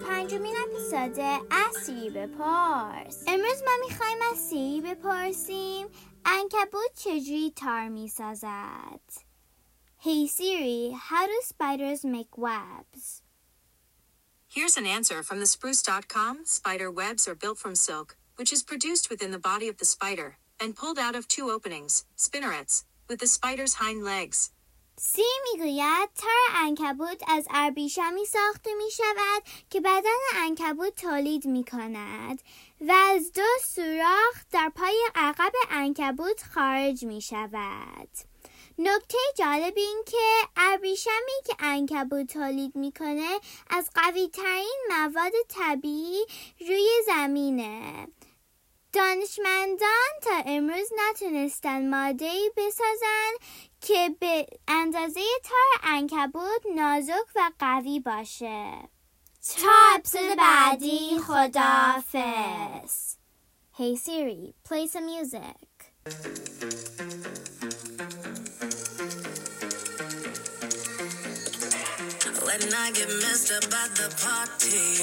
[0.00, 1.20] پنجمین اپیزود
[1.50, 5.86] از سیری بپرس امروز ما میخوایم از سیری بپرسیم
[6.24, 9.00] انکبوت چجوری تار میسازد
[9.98, 13.22] Hey Siri, how do spiders make webs?
[14.56, 16.34] Here's an answer from the spruce.com.
[16.44, 18.08] Spider webs are built from silk,
[18.38, 20.28] which is produced within the body of the spider
[20.60, 22.74] and pulled out of two openings, spinnerets,
[23.08, 24.38] with the spider's hind legs.
[25.03, 32.41] سی می‌گوید تار انکبوت از ابریشمی ساخته می شود که بدن انکبوت تولید می کند
[32.81, 38.09] و از دو سوراخ در پای عقب انکبوت خارج می شود.
[38.79, 46.25] نکته جالب این که ابریشمی که انکبوت تولید می‌کنه از قوی ترین مواد طبیعی
[46.59, 48.07] روی زمینه
[48.93, 53.31] دانشمندان تا امروز نتونستن ماده بسازن
[53.81, 58.89] که به اندازه تار انکبوت نازک و قوی باشه.
[59.61, 63.15] تا اپسود بعدی خدافز
[63.77, 65.67] Hey Siri, play some music.
[72.45, 75.01] When I get messed up at the party.